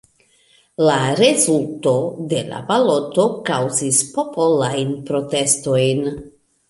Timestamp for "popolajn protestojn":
4.17-6.03